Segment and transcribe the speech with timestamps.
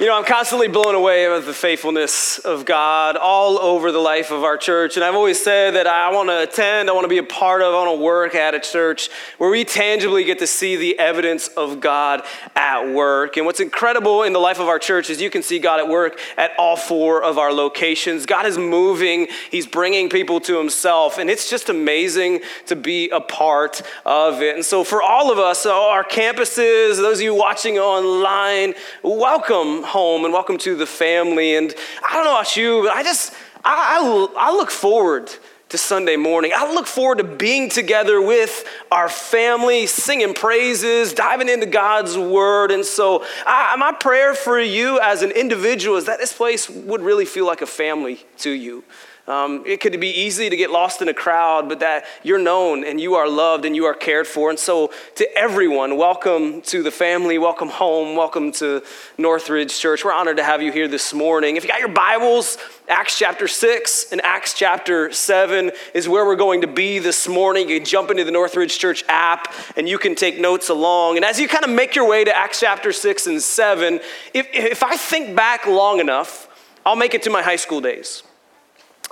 [0.00, 4.30] You know, I'm constantly blown away with the faithfulness of God all over the life
[4.30, 4.96] of our church.
[4.96, 7.60] And I've always said that I want to attend, I want to be a part
[7.60, 10.98] of, I want to work at a church where we tangibly get to see the
[10.98, 12.22] evidence of God
[12.56, 13.36] at work.
[13.36, 15.86] And what's incredible in the life of our church is you can see God at
[15.86, 18.24] work at all four of our locations.
[18.24, 21.18] God is moving, He's bringing people to Himself.
[21.18, 24.54] And it's just amazing to be a part of it.
[24.54, 28.72] And so, for all of us, our campuses, those of you watching online,
[29.02, 31.56] welcome home and welcome to the family.
[31.56, 31.74] And
[32.08, 35.32] I don't know about you, but I just, I, I, I look forward
[35.70, 36.52] to Sunday morning.
[36.54, 42.70] I look forward to being together with our family, singing praises, diving into God's word.
[42.70, 47.00] And so, I, my prayer for you as an individual is that this place would
[47.00, 48.84] really feel like a family to you.
[49.30, 52.82] Um, it could be easy to get lost in a crowd, but that you're known
[52.82, 54.50] and you are loved and you are cared for.
[54.50, 58.82] And so, to everyone, welcome to the family, welcome home, welcome to
[59.18, 60.04] Northridge Church.
[60.04, 61.54] We're honored to have you here this morning.
[61.54, 62.58] If you got your Bibles,
[62.88, 67.68] Acts chapter 6 and Acts chapter 7 is where we're going to be this morning.
[67.68, 71.14] You can jump into the Northridge Church app and you can take notes along.
[71.14, 74.00] And as you kind of make your way to Acts chapter 6 and 7,
[74.34, 76.48] if, if I think back long enough,
[76.84, 78.24] I'll make it to my high school days.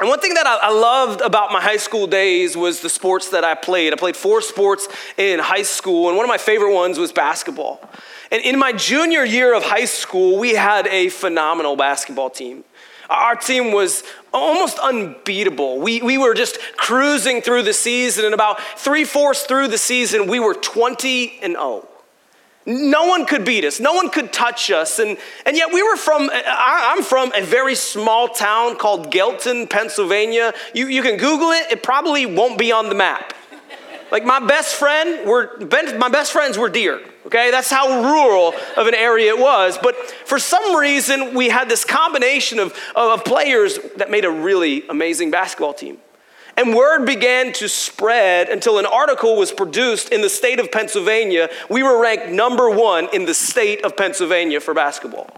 [0.01, 3.43] And one thing that I, loved about my high school days was the sports that
[3.43, 3.93] I played.
[3.93, 7.81] I played four sports in high school, and one of my favorite ones was basketball.
[8.31, 12.63] And in my junior year of high school, we had a phenomenal basketball team.
[13.11, 15.81] Our team was almost unbeatable.
[15.81, 20.29] We, we were just cruising through the season, and about three fourths through the season,
[20.29, 21.89] we were 20 and 0.
[22.69, 23.81] No one could beat us.
[23.81, 24.99] No one could touch us.
[24.99, 25.17] And,
[25.47, 30.53] and yet we were from, I'm from a very small town called Galeton, Pennsylvania.
[30.75, 33.33] You, you can Google it, it probably won't be on the map.
[34.13, 35.57] Like my best friend, were,
[35.97, 37.01] my best friends were deer.
[37.25, 39.79] Okay, that's how rural of an area it was.
[39.83, 44.87] But for some reason, we had this combination of, of players that made a really
[44.89, 45.99] amazing basketball team.
[46.59, 51.51] And word began to spread until an article was produced in the state of Pennsylvania.
[51.71, 55.31] We were ranked number one in the state of Pennsylvania for basketball.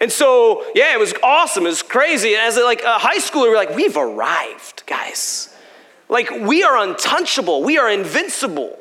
[0.00, 1.64] And so, yeah, it was awesome.
[1.66, 2.34] It was crazy.
[2.34, 5.52] And as a, like a high schooler, we are like, we've arrived, guys.
[6.08, 7.64] Like, we are untouchable.
[7.64, 8.78] We are invincible.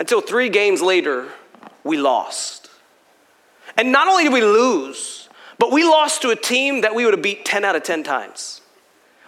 [0.00, 1.28] Until three games later,
[1.84, 2.70] we lost.
[3.76, 7.12] And not only did we lose, but we lost to a team that we would
[7.12, 8.57] have beat 10 out of 10 times.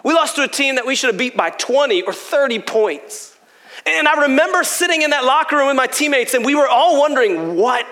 [0.03, 3.37] We lost to a team that we should have beat by 20 or 30 points.
[3.85, 6.99] And I remember sitting in that locker room with my teammates, and we were all
[6.99, 7.85] wondering what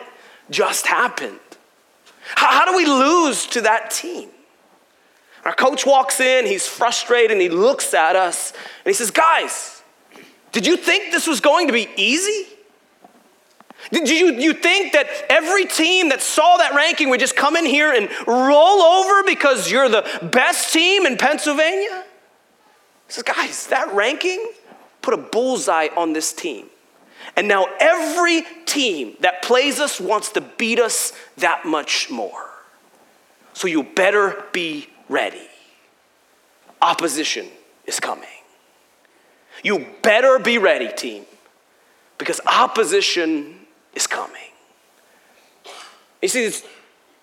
[0.49, 1.39] just happened.
[2.35, 4.29] How, how do we lose to that team?
[5.45, 9.81] Our coach walks in, he's frustrated, and he looks at us, and he says, Guys,
[10.51, 12.47] did you think this was going to be easy?
[13.91, 17.65] Did you, you think that every team that saw that ranking would just come in
[17.65, 22.03] here and roll over because you're the best team in Pennsylvania?
[23.07, 24.51] He says, guys, that ranking
[25.01, 26.67] put a bullseye on this team.
[27.35, 32.49] And now every team that plays us wants to beat us that much more.
[33.53, 35.47] So you better be ready.
[36.81, 37.47] Opposition
[37.85, 38.27] is coming.
[39.63, 41.25] You better be ready, team,
[42.17, 43.58] because opposition
[43.93, 44.35] is coming.
[46.21, 46.51] You see,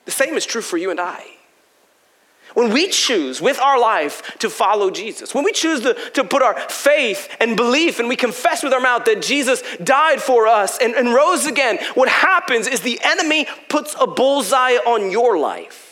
[0.04, 1.24] the same is true for you and I.
[2.54, 6.42] When we choose with our life to follow Jesus, when we choose to, to put
[6.42, 10.78] our faith and belief and we confess with our mouth that Jesus died for us
[10.78, 15.85] and, and rose again, what happens is the enemy puts a bullseye on your life.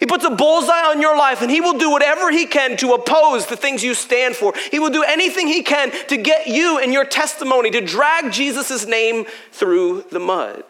[0.00, 2.94] He puts a bullseye on your life and he will do whatever he can to
[2.94, 4.54] oppose the things you stand for.
[4.70, 8.86] He will do anything he can to get you and your testimony, to drag Jesus'
[8.86, 10.64] name through the mud.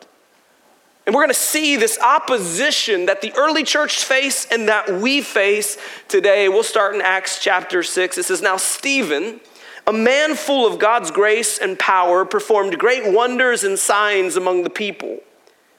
[1.06, 5.22] And we're going to see this opposition that the early church faced and that we
[5.22, 6.48] face today.
[6.48, 8.18] We'll start in Acts chapter 6.
[8.18, 9.40] It says, Now Stephen,
[9.86, 14.70] a man full of God's grace and power, performed great wonders and signs among the
[14.70, 15.20] people.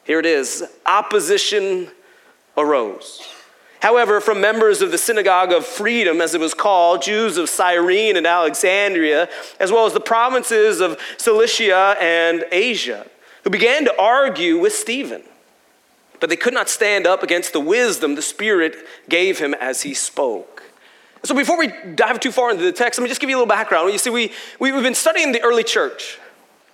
[0.06, 1.92] Here it is opposition
[2.58, 3.28] arose.
[3.82, 8.16] However, from members of the Synagogue of Freedmen, as it was called, Jews of Cyrene
[8.16, 9.28] and Alexandria,
[9.60, 13.08] as well as the provinces of Cilicia and Asia,
[13.44, 15.24] who began to argue with Stephen.
[16.20, 18.76] But they could not stand up against the wisdom the Spirit
[19.10, 20.62] gave him as he spoke.
[21.24, 23.40] So, before we dive too far into the text, let me just give you a
[23.40, 23.92] little background.
[23.92, 26.20] You see, we, we've been studying the early church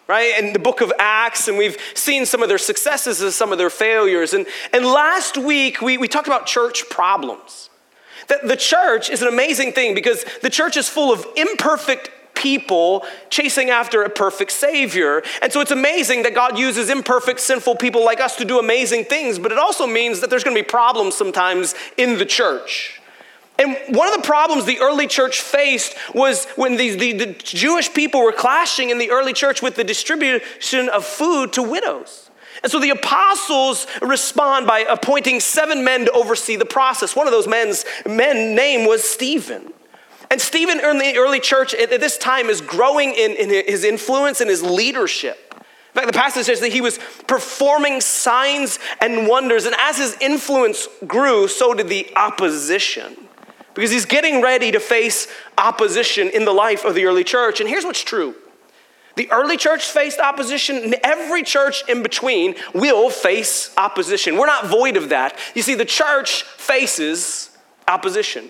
[0.08, 0.38] right?
[0.40, 3.58] In the book of Acts, and we've seen some of their successes and some of
[3.58, 4.34] their failures.
[4.34, 7.70] And, and last week, we, we talked about church problems.
[8.28, 13.06] That the church is an amazing thing because the church is full of imperfect people
[13.30, 15.24] chasing after a perfect Savior.
[15.42, 19.06] And so it's amazing that God uses imperfect, sinful people like us to do amazing
[19.06, 23.02] things, but it also means that there's to be problems sometimes in the church.
[23.60, 27.92] And one of the problems the early church faced was when the, the, the, Jewish
[27.92, 32.30] people were clashing in the early church with the distribution of food to widows.
[32.64, 37.16] And so the apostles respond by appointing seven men to oversee the process.
[37.16, 39.74] One of those men's men name was Stephen.
[40.30, 44.42] And Stephen in the early church at this time is growing in, in his influence
[44.42, 45.54] and his leadership.
[45.54, 49.66] In fact, the passage says that he was performing signs and wonders.
[49.66, 53.27] And as his influence grew, so did the opposition
[53.78, 57.60] because he's getting ready to face opposition in the life of the early church.
[57.60, 58.34] And here's what's true
[59.16, 64.36] the early church faced opposition, and every church in between will face opposition.
[64.36, 65.38] We're not void of that.
[65.54, 67.56] You see, the church faces
[67.88, 68.50] opposition.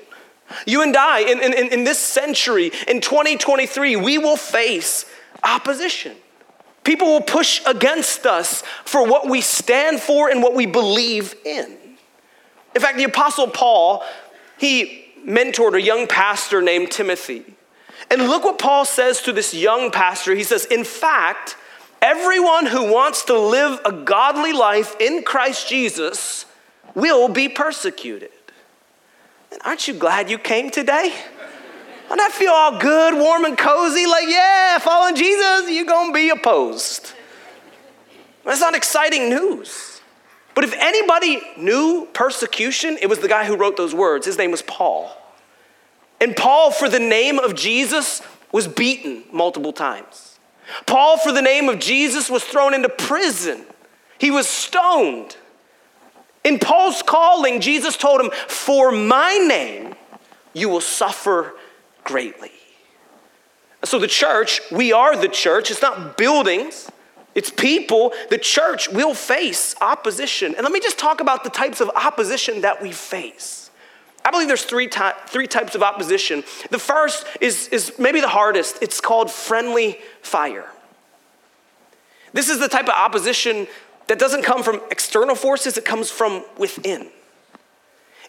[0.65, 5.05] You and I, in, in, in this century, in 2023, we will face
[5.43, 6.15] opposition.
[6.85, 11.77] People will push against us for what we stand for and what we believe in.
[12.73, 14.03] In fact, the Apostle Paul,
[14.57, 17.43] he mentored a young pastor named Timothy.
[18.09, 20.33] And look what Paul says to this young pastor.
[20.33, 21.57] He says, In fact,
[22.01, 26.45] everyone who wants to live a godly life in Christ Jesus
[26.95, 28.31] will be persecuted.
[29.51, 31.13] And aren't you glad you came today?
[32.09, 36.29] And I feel all good, warm, and cozy, like, yeah, following Jesus, you're gonna be
[36.29, 37.11] opposed.
[38.45, 39.96] That's not exciting news.
[40.57, 44.25] But if anybody knew persecution, it was the guy who wrote those words.
[44.25, 45.15] His name was Paul.
[46.19, 50.39] And Paul, for the name of Jesus, was beaten multiple times.
[50.87, 53.67] Paul, for the name of Jesus, was thrown into prison.
[54.17, 55.37] He was stoned.
[56.43, 59.93] In Paul's calling, Jesus told him, For my name,
[60.53, 61.53] you will suffer
[62.03, 62.51] greatly.
[63.83, 65.69] So, the church, we are the church.
[65.69, 66.89] It's not buildings,
[67.37, 68.13] it's people.
[68.31, 70.55] The church will face opposition.
[70.55, 73.69] And let me just talk about the types of opposition that we face.
[74.25, 76.43] I believe there's three, ty- three types of opposition.
[76.71, 80.65] The first is, is maybe the hardest it's called friendly fire.
[82.33, 83.67] This is the type of opposition
[84.07, 87.07] that doesn't come from external forces, it comes from within.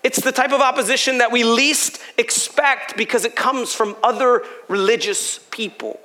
[0.03, 5.39] It's the type of opposition that we least expect because it comes from other religious
[5.51, 5.99] people.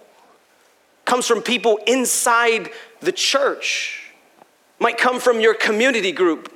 [1.04, 2.70] It comes from people inside
[3.04, 4.12] the church.
[4.80, 6.54] Might come from your community group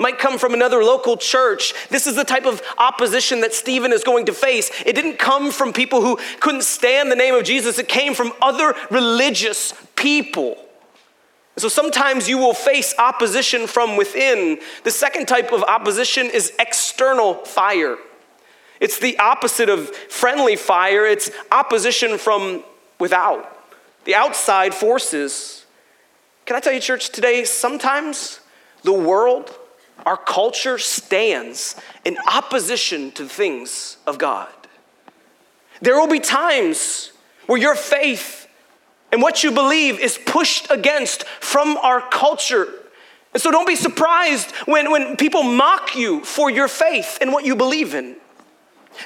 [0.00, 1.74] might come from another local church.
[1.90, 4.70] This is the type of opposition that Stephen is going to face.
[4.86, 8.32] It didn't come from people who couldn't stand the name of Jesus, it came from
[8.40, 10.56] other religious people.
[11.58, 14.60] So sometimes you will face opposition from within.
[14.84, 17.98] The second type of opposition is external fire.
[18.80, 22.64] It's the opposite of friendly fire, it's opposition from
[22.98, 23.58] without,
[24.06, 25.59] the outside forces.
[26.50, 28.40] Can I tell you, church, today, sometimes
[28.82, 29.56] the world
[30.04, 34.48] our culture stands in opposition to the things of God.
[35.80, 37.12] There will be times
[37.46, 38.48] where your faith
[39.12, 42.66] and what you believe is pushed against from our culture.
[43.32, 47.44] And so don't be surprised when, when people mock you for your faith and what
[47.46, 48.16] you believe in.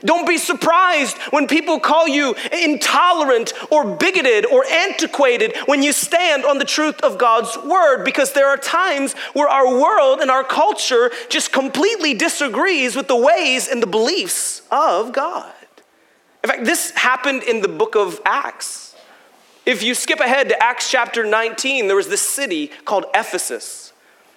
[0.02, 6.44] Don't be surprised when people call you intolerant or bigoted or antiquated when you stand
[6.44, 10.44] on the truth of God's word, because there are times where our world and our
[10.44, 15.52] culture just completely disagrees with the ways and the beliefs of God.
[16.42, 18.95] In fact, this happened in the book of Acts.
[19.64, 23.84] If you skip ahead to Acts chapter 19, there was this city called Ephesus.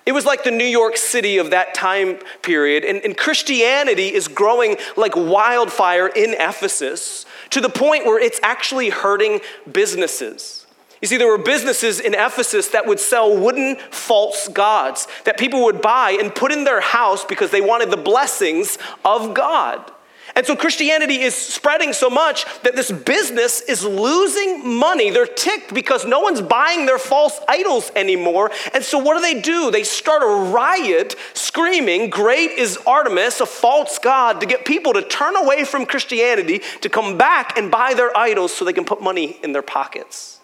[0.07, 2.85] It was like the New York City of that time period.
[2.85, 8.89] And, and, Christianity is growing like wildfire in Ephesus to the point where it's actually
[8.89, 10.65] hurting businesses.
[11.01, 15.65] You see, there were businesses in Ephesus that would sell wooden false gods that people
[15.65, 19.91] would buy and put in their house because they wanted the blessings of God.
[20.37, 25.09] And so Christianity is spreading so much that this business is losing money.
[25.09, 28.51] They're ticked because no one's buying their false idols anymore.
[28.71, 29.71] And so what do they do?
[29.71, 35.01] They start a riot screaming, Great is Artemis, a false god, to get people to
[35.01, 39.01] turn away from Christianity, to come back and buy their idols so they can put
[39.01, 40.39] money in their pockets.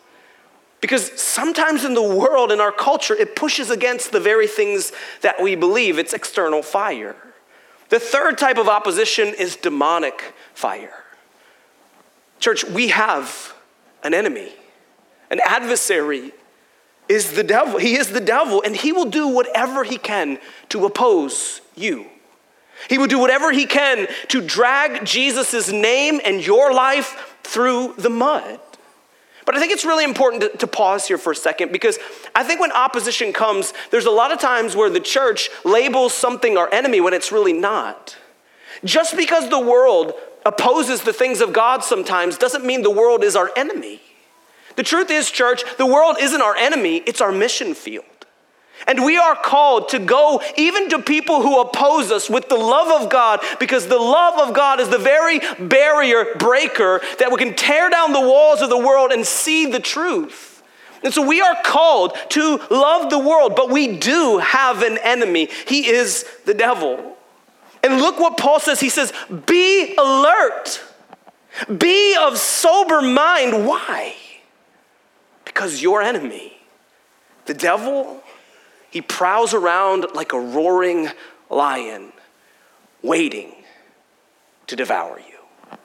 [0.81, 5.39] Because sometimes in the world, in our culture, it pushes against the very things that
[5.39, 5.99] we believe.
[5.99, 7.15] It's external fire.
[7.93, 11.03] The third type of opposition is demonic fire.
[12.39, 13.53] Church, we have
[14.01, 14.51] an enemy,
[15.29, 16.31] an adversary
[17.07, 17.77] is the devil.
[17.77, 22.07] He is the devil, and he will do whatever he can to oppose you.
[22.89, 28.09] He will do whatever he can to drag Jesus' name and your life through the
[28.09, 28.59] mud.
[29.45, 31.99] But I think it's really important to, to, pause here for a second because
[32.33, 36.57] I think when opposition comes, there's a lot of times where the church labels something
[36.57, 38.17] our enemy when it's really not.
[38.83, 40.13] Just because the world
[40.45, 44.01] opposes the things of God sometimes doesn't mean the world is our enemy.
[44.75, 48.05] The truth is, church, the world isn't our enemy, it's our mission field.
[48.87, 53.01] And we are called to go even to people who oppose us with the love
[53.01, 57.55] of God because the love of God is the very barrier breaker that we can
[57.55, 60.53] tear down the walls of the world and see the truth.
[61.03, 65.49] And so we are called to love the world, but we do have an enemy.
[65.67, 67.17] He is the devil.
[67.83, 68.79] And look what Paul says.
[68.79, 69.11] He says,
[69.45, 70.81] Be alert,
[71.77, 73.67] be of sober mind.
[73.67, 74.15] Why?
[75.43, 76.57] Because your enemy,
[77.45, 78.23] the devil,
[78.93, 81.09] he prowls around like a roaring
[81.49, 82.13] lion,
[83.01, 83.51] waiting
[84.67, 85.77] to devour you.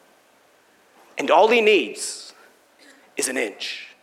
[1.17, 2.35] And all he needs
[3.17, 3.97] is an inch.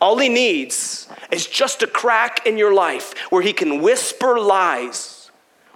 [0.00, 5.21] All he needs is just a crack in your life where he can whisper lies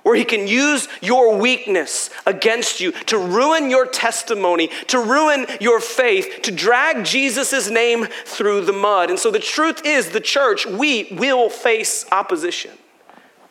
[0.07, 5.81] where he can use your weakness against you to ruin your testimony, to ruin your
[5.81, 9.11] faith, to drag Jesus' name through the mud.
[9.11, 12.71] And so the truth is, the church, we will face opposition.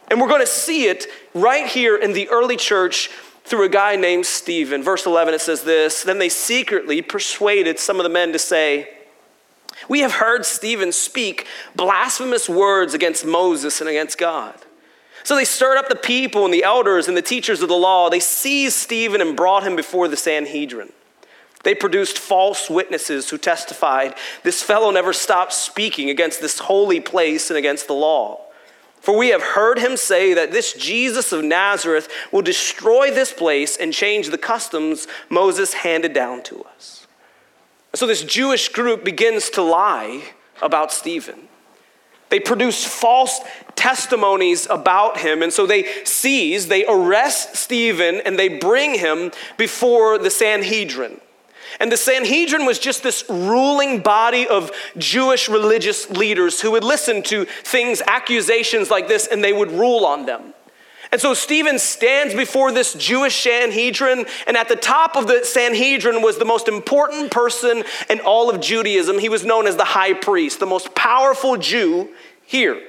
[0.08, 3.10] And we're going to see it right here in the early church
[3.44, 4.82] through a guy named Stephen.
[4.82, 8.88] Verse 11, it says this Then they secretly persuaded some of the men to say,
[9.90, 14.56] We have heard Stephen speak blasphemous words against Moses and against God.
[15.26, 18.12] So they stirred up the people and the elders and the teachers of the law.
[18.12, 20.94] They seized Stephen and brought him before the Sanhedrin.
[21.64, 24.14] They produced false witnesses who testified,
[24.44, 28.40] This fellow never stopped speaking against this holy place and against the law.
[29.02, 33.78] For we have heard him say that this Jesus of Nazareth will destroy this place
[33.78, 37.08] and change the customs Moses handed down to us.
[37.96, 40.22] So this Jewish group begins to lie
[40.62, 41.48] about Stephen.
[42.30, 43.40] They produce false
[43.86, 45.44] testimonies about him.
[45.44, 51.22] And so they seize, they arrest Stephen, and they bring him before the Sanhedrin.
[51.80, 57.22] And the Sanhedrin was just this ruling body of Jewish religious leaders who would listen
[57.24, 60.56] to things, accusations like this, and they would rule on them.
[61.12, 66.24] And so Stephen stands before this Jewish Sanhedrin, and at the top of the Sanhedrin
[66.24, 69.20] was the most important person in all of Judaism.
[69.20, 72.10] He was known as the high priest, the most powerful Jew
[72.48, 72.82] here.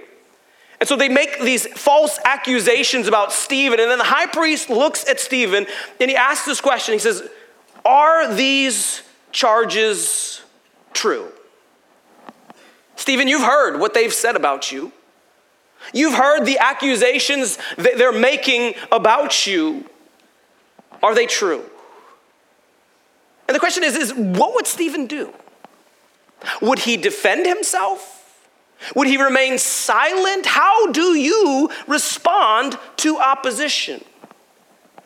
[0.79, 5.09] And so they make these false accusations about Stephen, and then the high priest looks
[5.09, 5.67] at Stephen
[6.01, 6.93] and he asks this question.
[6.93, 7.23] He says,
[7.85, 9.03] Are these
[9.33, 10.43] charges
[10.93, 11.33] true?
[12.97, 14.93] Stephen, you've heard what they've said about you.
[15.93, 19.89] You've heard the accusations that they're making about you.
[21.03, 21.65] Are they true?
[23.47, 25.33] And the question is, is what would Stephen do?
[26.61, 28.16] Would he defend himself?
[28.95, 30.47] Would he remain silent?
[30.47, 34.05] How do you respond to opposition?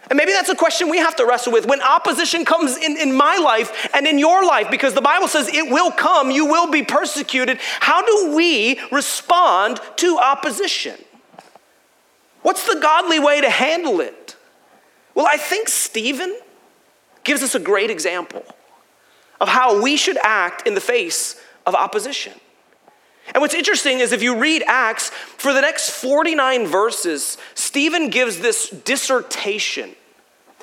[0.09, 1.67] And maybe that's a question we have to wrestle with.
[1.67, 5.49] When opposition comes in, in my life and in your life, because the Bible says
[5.49, 10.97] it will come, you will be persecuted, how do we respond to opposition?
[12.43, 14.35] What's the godly way to handle it?
[15.15, 16.37] Well, I think Stephen
[17.23, 18.45] gives us a great example
[19.41, 22.33] of how we should act in the face of opposition.
[23.35, 28.39] And what's interesting is if you read Acts, for the next 49 verses, Stephen gives
[28.39, 29.95] this dissertation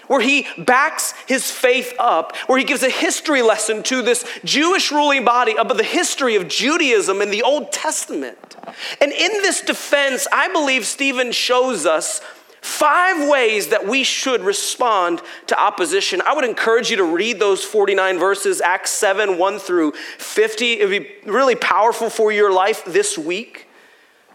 [0.08, 4.92] where he backs his faith up, where he gives a history lesson to this Jewish
[4.92, 8.56] ruling body about the history of Judaism in the Old Testament.
[9.02, 12.22] And in this defense, I believe Stephen shows us
[12.68, 16.22] five ways that we should respond to opposition.
[16.26, 20.74] I would encourage you to read those 49 verses, Acts 7, 1 through 50.
[20.82, 23.68] It would be really powerful for your life this week.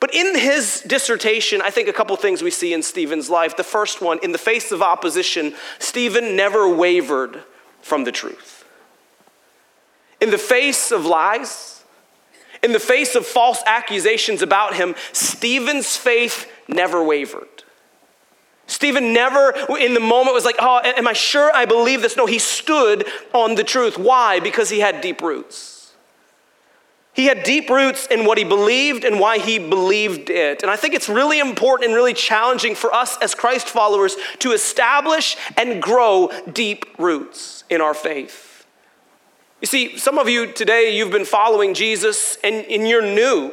[0.01, 3.57] But in his dissertation, I think a couple things we see in Stephen's life.
[3.57, 7.45] The first one, in the face of opposition, Stephen never wavered
[7.83, 8.65] from the truth.
[10.21, 11.85] In the face of lies,
[12.63, 17.63] in the face of false accusations about him, Stephen's faith never wavered.
[18.73, 22.17] Stephen never, in the moment, was like, Oh, am I sure I believe this?
[22.17, 23.99] No, he stood on the truth.
[23.99, 24.41] Why?
[24.41, 25.93] Because he had deep roots.
[27.13, 30.63] He had deep roots in what he believed and why he believed it.
[30.63, 34.53] And I think it's really important and really challenging for us as Christ followers to
[34.53, 38.67] establish and grow deep roots in our faith.
[39.61, 43.53] You see, some of you today, you've been following Jesus and, and you're new.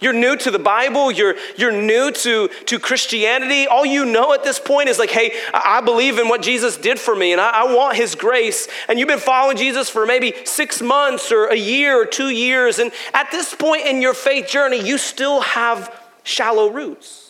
[0.00, 3.66] You're new to the Bible, you're, you're new to, to Christianity.
[3.66, 7.00] All you know at this point is like, hey, I believe in what Jesus did
[7.00, 8.68] for me and I, I, want his grace.
[8.88, 12.78] And you've been following Jesus for maybe six months or a year or two years.
[12.78, 17.27] And at this point in your faith journey, you still have shallow roots.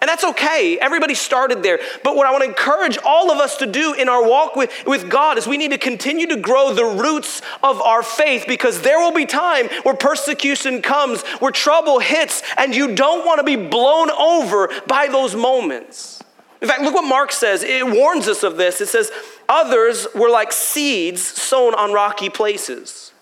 [0.00, 0.78] And that's okay.
[0.78, 1.80] Everybody started there.
[2.04, 4.70] But what I want to encourage all of us to do in our walk with,
[4.86, 8.82] with God is we need to continue to grow the roots of our faith because
[8.82, 13.44] there will be time where persecution comes, where trouble hits, and you don't want to
[13.44, 16.22] be blown over by those moments.
[16.60, 17.62] In fact, look what Mark says.
[17.62, 18.80] It warns us of this.
[18.80, 19.10] It says,
[19.48, 23.12] Others were like seeds sown on rocky places.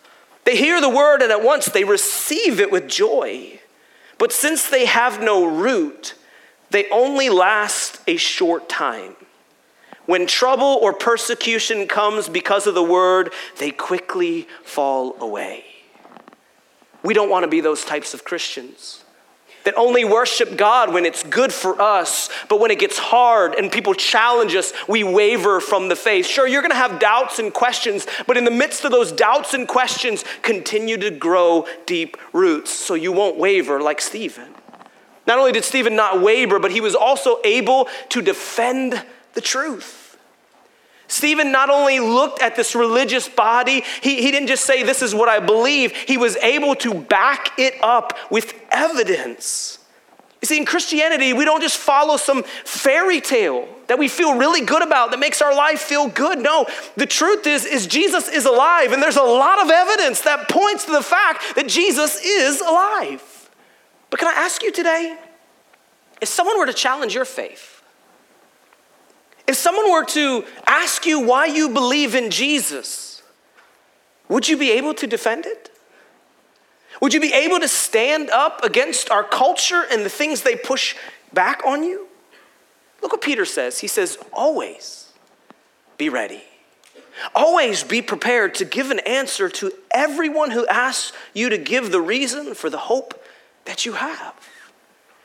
[0.45, 3.61] They hear the word and at once they receive it with joy.
[4.19, 6.14] But since they have no root,
[6.75, 9.14] they only last a short time.
[10.07, 15.64] When trouble or persecution comes because of the word, they quickly fall away.
[17.04, 19.04] We don't want to be those types of Christians
[19.62, 23.71] that only worship God when it's good for us, but when it gets hard and
[23.71, 26.26] people challenge us, we waver from the faith.
[26.26, 29.54] Sure, you're going to have doubts and questions, but in the midst of those doubts
[29.54, 34.53] and questions, continue to grow deep roots so you won't waver like Stephen.
[35.26, 39.02] Not only did Stephen not waver, but he was also able to defend
[39.33, 40.19] the truth.
[41.07, 45.14] Stephen not only looked at this religious body, he, he didn't just say, This is
[45.14, 45.93] what I believe.
[45.93, 49.78] He was able to back it up with evidence.
[50.43, 54.61] You see, in Christianity, we don't just follow some fairy tale that we feel really
[54.61, 56.38] good about that makes our life feel good.
[56.38, 56.66] No,
[56.97, 60.85] the truth is, is Jesus is alive, and there's a lot of evidence that points
[60.87, 63.34] to the fact that Jesus is alive.
[64.14, 65.18] But can I ask you today
[66.21, 67.83] if someone were to challenge your faith,
[69.49, 73.25] if someone were to ask you why you believe in Jesus,
[74.28, 75.68] would you be able to defend it?
[77.02, 80.94] Would you be able to stand up against our culture and the things they push
[81.33, 82.06] back on you?
[83.02, 83.80] Look what Peter says.
[83.80, 85.12] He says, always
[85.99, 86.44] be ready.
[87.35, 92.00] Always be prepared to give an answer to everyone who asks you to give the
[92.00, 93.21] reason for the hope
[93.64, 94.35] that you have.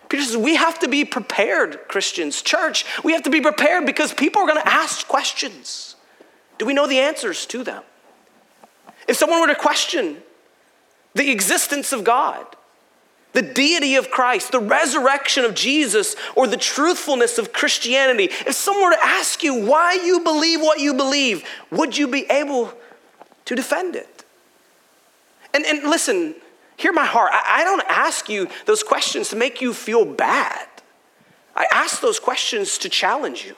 [0.09, 2.41] Peter says, we have to be prepared, Christians.
[2.41, 5.95] Church, we have to be prepared because people are going to ask questions.
[6.57, 7.83] Do we know the answers to them?
[9.07, 10.17] If someone were to question
[11.13, 12.45] the existence of God,
[13.33, 18.85] the deity of Christ, the resurrection of Jesus, or the truthfulness of Christianity, if someone
[18.85, 22.73] were to ask you why you believe what you believe, would you be able
[23.45, 24.25] to defend it?
[25.53, 26.35] And, and listen,
[26.79, 27.31] hear my heart.
[27.33, 30.67] I, I don't ask you those questions to make you feel bad.
[31.55, 33.55] I ask those questions to challenge you,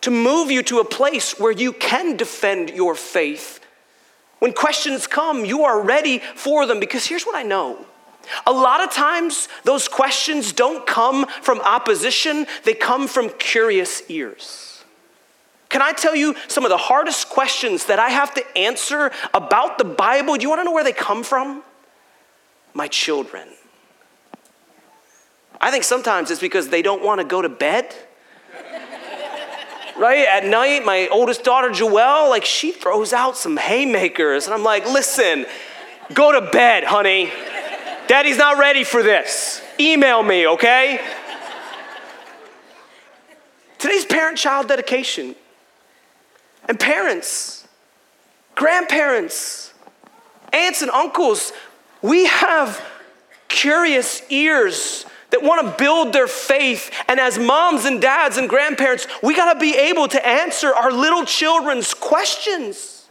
[0.00, 3.60] to move you to a place where you can defend your faith.
[4.40, 7.86] When questions come, you are ready for them because here's what I know.
[8.46, 14.79] A lot of times, those questions don't come from opposition, they come from curious ears.
[15.70, 19.78] Can I tell you some of the hardest questions that I have to answer about
[19.78, 20.36] the Bible?
[20.36, 21.62] Do you want to know where they come from?
[22.74, 23.48] My children.
[25.60, 27.94] I think sometimes it's because they don't want to go to bed.
[29.96, 30.26] right?
[30.26, 34.46] At night, my oldest daughter, Joelle, like she throws out some haymakers.
[34.46, 35.46] And I'm like, listen,
[36.12, 37.30] go to bed, honey.
[38.08, 39.62] Daddy's not ready for this.
[39.78, 41.00] Email me, okay?
[43.78, 45.36] Today's parent child dedication.
[46.70, 47.66] And parents,
[48.54, 49.74] grandparents,
[50.52, 51.52] aunts, and uncles,
[52.00, 52.80] we have
[53.48, 56.92] curious ears that want to build their faith.
[57.08, 60.92] And as moms and dads and grandparents, we got to be able to answer our
[60.92, 63.08] little children's questions.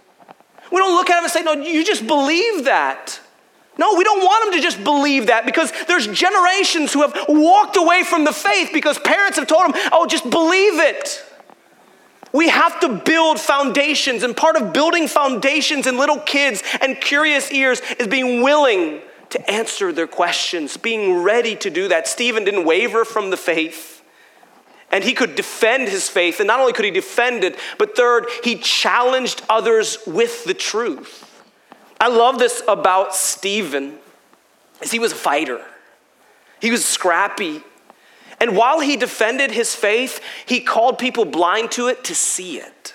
[0.72, 3.20] We don't look at them and say, No, you just believe that.
[3.78, 7.76] No, we don't want them to just believe that because there's generations who have walked
[7.76, 11.26] away from the faith because parents have told them, Oh, just believe it.
[12.32, 17.52] We have to build foundations, and part of building foundations in little kids and curious
[17.52, 22.08] ears is being willing to answer their questions, being ready to do that.
[22.08, 24.04] Stephen didn't waver from the faith,
[24.92, 26.40] and he could defend his faith.
[26.40, 31.26] And not only could he defend it, but third, he challenged others with the truth.
[32.02, 33.98] I love this about Stephen,
[34.82, 35.62] is he was a fighter.
[36.62, 37.64] He was scrappy.
[38.42, 42.94] And while he defended his faith, he called people blind to it to see it.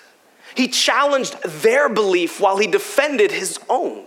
[0.55, 4.05] He challenged their belief while he defended his own.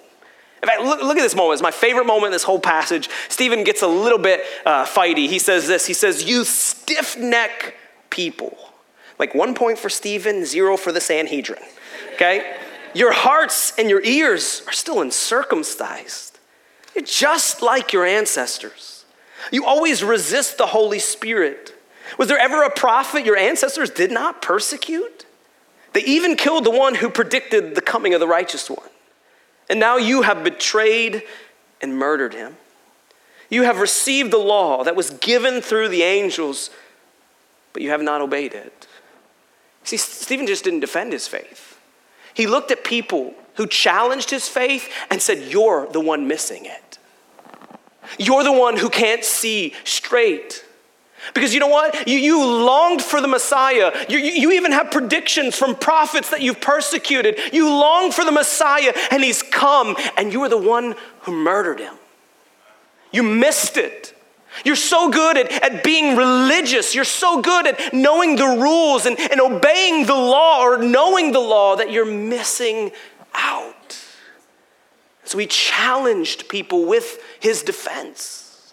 [0.62, 1.54] In fact, look, look at this moment.
[1.54, 3.08] It's my favorite moment in this whole passage.
[3.28, 5.28] Stephen gets a little bit uh, fighty.
[5.28, 7.76] He says this He says, You stiff neck
[8.10, 8.56] people.
[9.18, 11.62] Like one point for Stephen, zero for the Sanhedrin.
[12.14, 12.56] Okay?
[12.94, 16.38] your hearts and your ears are still uncircumcised.
[16.94, 18.97] You're just like your ancestors.
[19.50, 21.74] You always resist the Holy Spirit.
[22.18, 25.26] Was there ever a prophet your ancestors did not persecute?
[25.92, 28.88] They even killed the one who predicted the coming of the righteous one.
[29.68, 31.22] And now you have betrayed
[31.80, 32.56] and murdered him.
[33.50, 36.70] You have received the law that was given through the angels,
[37.72, 38.86] but you have not obeyed it.
[39.84, 41.78] See, Stephen just didn't defend his faith.
[42.34, 46.97] He looked at people who challenged his faith and said, You're the one missing it.
[48.18, 50.64] You're the one who can't see straight.
[51.34, 52.08] Because you know what?
[52.08, 53.92] You, you longed for the Messiah.
[54.08, 57.38] You, you, you even have predictions from prophets that you've persecuted.
[57.52, 61.80] You long for the Messiah, and he's come, and you are the one who murdered
[61.80, 61.94] him.
[63.12, 64.14] You missed it.
[64.64, 66.94] You're so good at, at being religious.
[66.94, 71.40] You're so good at knowing the rules and, and obeying the law or knowing the
[71.40, 72.90] law that you're missing
[73.34, 73.74] out.
[75.28, 78.72] So he challenged people with his defense.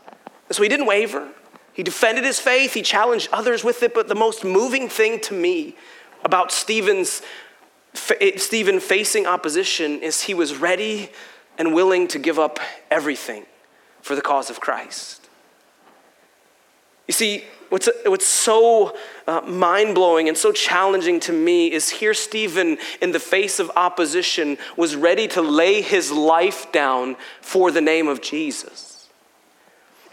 [0.52, 1.28] So he didn't waver.
[1.74, 5.34] He defended his faith, he challenged others with it, but the most moving thing to
[5.34, 5.76] me
[6.24, 7.22] about Stephen's
[8.22, 11.10] eh, Stephen facing opposition is he was ready
[11.58, 13.46] and willing to give up everything
[14.02, 15.28] for the cause of Christ.
[17.06, 18.96] You see, what's, what's so
[19.28, 23.72] uh, mind blowing and so challenging to me is here Stephen, in the face of
[23.76, 28.96] opposition, was ready to lay his life down for the name of Jesus.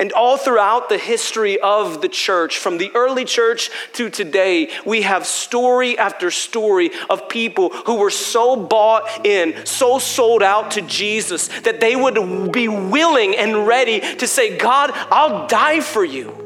[0.03, 5.03] And all throughout the history of the church, from the early church to today, we
[5.03, 10.83] have story after story of people who were so bought in, so sold out to
[10.83, 16.42] Jesus, that they would be willing and ready to say, God, I'll die for you.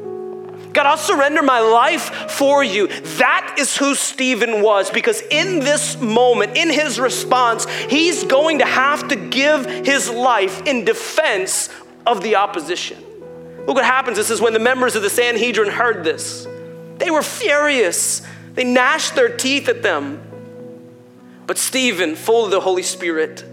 [0.77, 2.85] God, I'll surrender my life for you.
[3.17, 8.65] That is who Stephen was because in this moment, in his response, he's going to
[8.65, 11.71] have to give his life in defense
[12.05, 13.03] of the opposition.
[13.65, 14.17] Look what happens.
[14.17, 16.45] This is when the members of the Sanhedrin heard this.
[16.99, 18.21] They were furious.
[18.53, 20.21] They gnashed their teeth at them.
[21.47, 23.43] But Stephen, full of the Holy Spirit,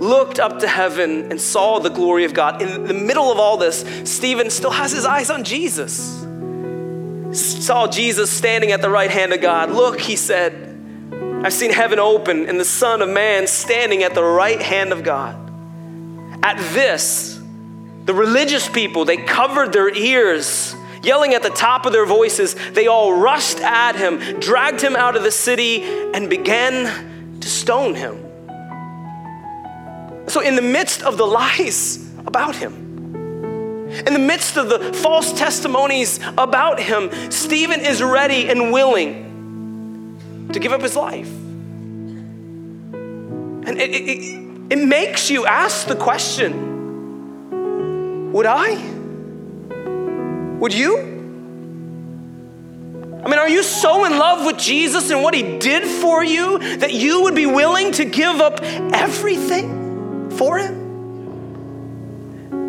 [0.00, 2.60] looked up to heaven and saw the glory of God.
[2.60, 6.24] In the middle of all this, Stephen still has his eyes on Jesus.
[7.34, 9.70] Saw Jesus standing at the right hand of God.
[9.70, 10.52] Look, he said,
[11.44, 15.02] I've seen heaven open and the Son of Man standing at the right hand of
[15.02, 15.36] God.
[16.42, 17.40] At this,
[18.04, 22.54] the religious people, they covered their ears, yelling at the top of their voices.
[22.72, 27.94] They all rushed at him, dragged him out of the city, and began to stone
[27.94, 28.20] him.
[30.28, 32.83] So, in the midst of the lies about him,
[34.06, 40.58] in the midst of the false testimonies about him, Stephen is ready and willing to
[40.58, 41.30] give up his life.
[43.66, 46.72] And it, it, it makes you ask the question
[48.32, 48.74] would I?
[50.58, 50.98] Would you?
[53.24, 56.58] I mean, are you so in love with Jesus and what he did for you
[56.78, 60.83] that you would be willing to give up everything for him?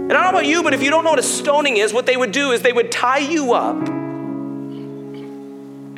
[0.07, 1.91] And I don't know about you, but if you don't know what a stoning is,
[1.91, 3.87] what they would do is they would tie you up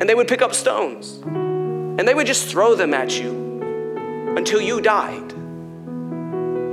[0.00, 4.80] they would pick up stones and they would just throw them at you until you
[4.80, 5.28] died.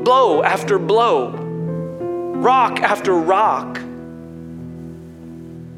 [0.05, 1.41] Blow after blow
[2.35, 3.79] rock after rock.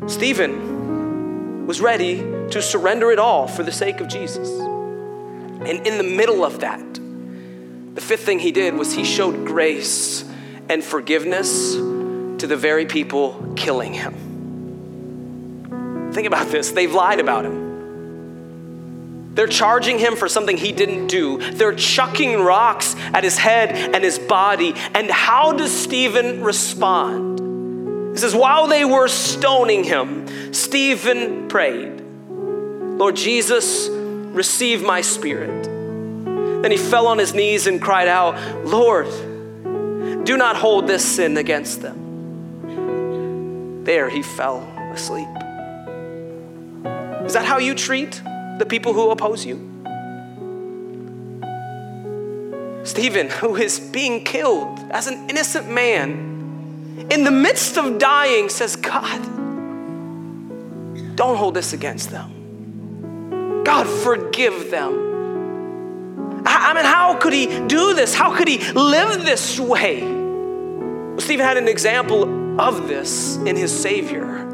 [0.06, 2.18] Stephen was ready
[2.52, 4.50] to surrender it all for the sake of Jesus.
[4.50, 6.84] And in the middle of that,
[7.96, 10.24] the fifth thing he did was he showed grace
[10.70, 14.14] and forgiveness to the very people killing him.
[16.14, 17.68] Think about this they've lied about him.
[19.36, 21.38] They're charging him for something he didn't do.
[21.38, 24.74] They're chucking rocks at his head and his body.
[24.96, 28.14] And how does Stephen respond?
[28.14, 35.66] He says, While they were stoning him, Stephen prayed, Lord Jesus, receive my spirit.
[36.64, 39.06] Then he fell on his knees and cried out, Lord,
[40.28, 42.06] do not hold this sin against them.
[43.86, 44.58] There he fell
[44.92, 45.30] asleep.
[47.26, 48.22] Is that how you treat
[48.60, 49.56] the people who oppose you.
[52.84, 58.76] Stephen, who is being killed as an innocent man, in the midst of dying, says,
[58.76, 59.22] God,
[61.16, 63.64] don't hold this against them.
[63.64, 65.06] God, forgive them.
[66.46, 68.14] I mean, how could he do this?
[68.14, 70.17] How could he live this way?
[71.18, 74.46] Well, Stephen had an example of this in his Savior.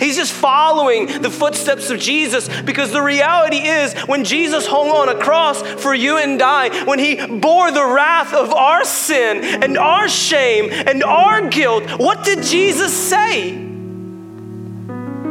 [0.00, 5.10] He's just following the footsteps of Jesus because the reality is when Jesus hung on
[5.10, 9.76] a cross for you and I, when he bore the wrath of our sin and
[9.76, 13.52] our shame and our guilt, what did Jesus say?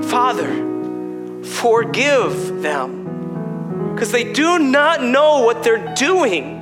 [0.03, 6.54] Father, forgive them because they do not know what they're doing.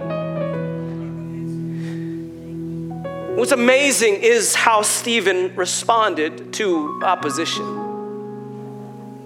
[3.43, 7.65] What's amazing is how Stephen responded to opposition.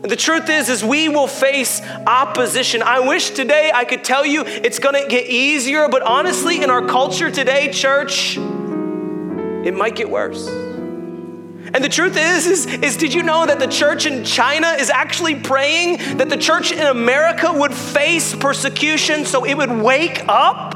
[0.01, 2.81] The truth is is we will face opposition.
[2.81, 6.71] I wish today I could tell you it's going to get easier, but honestly in
[6.71, 10.47] our culture today, church, it might get worse.
[10.47, 14.89] And the truth is, is, is did you know that the church in China is
[14.89, 20.66] actually praying that the church in America would face persecution so it would wake up?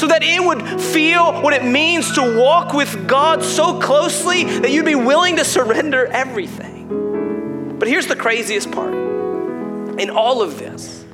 [0.00, 4.70] So that it would feel what it means to walk with God so closely that
[4.70, 7.76] you'd be willing to surrender everything.
[7.78, 11.04] But here's the craziest part in all of this.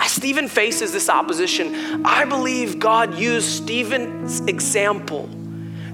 [0.00, 5.30] As Stephen faces this opposition, I believe God used Stephen's example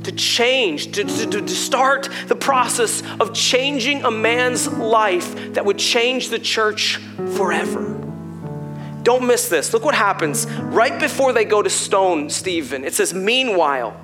[0.05, 5.79] to change, to, to, to, start the process of changing a man's life that would
[5.79, 6.97] change the church
[7.37, 8.00] forever.
[9.03, 9.73] Don't miss this.
[9.73, 12.85] Look what happens right before they go to stone Stephen.
[12.85, 13.99] It says, Meanwhile,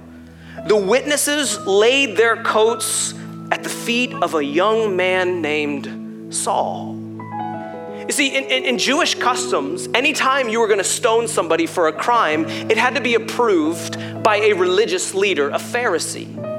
[0.67, 3.15] the witnesses laid their coats
[3.53, 6.97] at the feet of a young man named Saul.
[8.07, 11.89] You see, in, in, in, Jewish customs, anytime you were going to stone somebody for
[11.89, 16.56] a crime, it had to be approved by a religious leader, a Pharisee.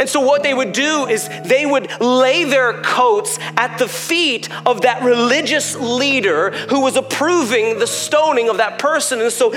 [0.00, 4.48] And so, what they would do is they would lay their coats at the feet
[4.64, 9.20] of that religious leader who was approving the stoning of that person.
[9.20, 9.52] And so,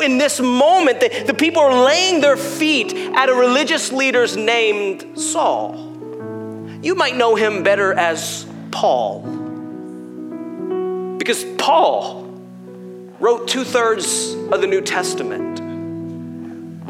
[0.00, 5.18] in this moment, the, the people are laying their feet at a religious leader's named
[5.18, 5.74] Saul.
[6.82, 9.22] You might know him better as Paul.
[11.16, 12.24] Because Paul
[13.18, 15.59] wrote two thirds of the New Testament.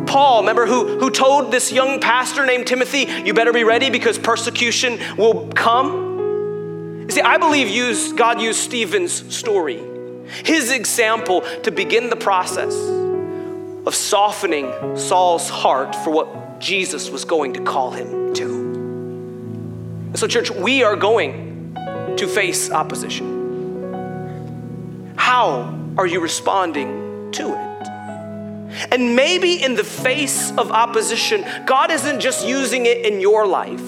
[0.07, 4.19] Paul, remember, who, who told this young pastor named Timothy, you better be ready because
[4.19, 7.03] persecution will come?
[7.03, 9.83] You see, I believe used, God used Stephen's story,
[10.45, 12.75] his example, to begin the process
[13.87, 20.13] of softening Saul's heart for what Jesus was going to call him to.
[20.15, 21.75] So, church, we are going
[22.17, 23.39] to face opposition.
[25.17, 27.70] How are you responding to it?
[28.91, 33.83] And maybe in the face of opposition, God isn't just using it in your life,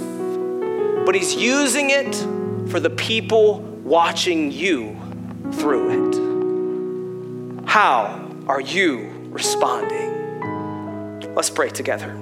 [1.04, 2.14] but He's using it
[2.70, 4.96] for the people watching you
[5.52, 7.68] through it.
[7.68, 10.10] How are you responding?
[11.34, 12.14] Let's pray together.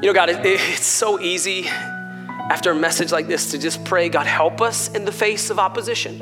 [0.00, 4.26] You know, God, it's so easy after a message like this to just pray, God,
[4.26, 6.20] help us in the face of opposition.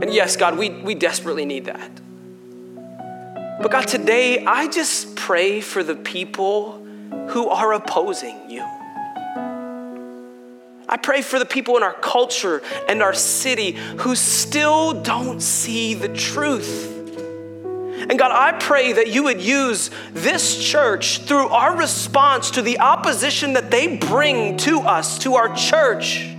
[0.00, 1.90] And yes, God, we, we desperately need that.
[3.60, 6.84] But God, today I just pray for the people
[7.28, 8.62] who are opposing you.
[10.88, 15.94] I pray for the people in our culture and our city who still don't see
[15.94, 16.92] the truth.
[18.08, 22.78] And God, I pray that you would use this church through our response to the
[22.78, 26.35] opposition that they bring to us, to our church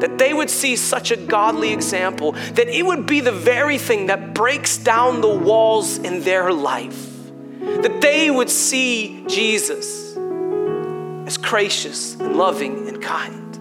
[0.00, 4.06] that they would see such a godly example, that it would be the very thing
[4.06, 7.30] that breaks down the walls in their life,
[7.60, 10.16] that they would see Jesus
[11.26, 13.54] as gracious and loving and kind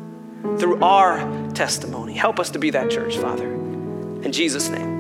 [0.60, 2.14] through our testimony.
[2.14, 3.52] Help us to be that church, Father.
[3.52, 4.97] In Jesus' name.